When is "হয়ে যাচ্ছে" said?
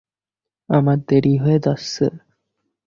1.43-2.05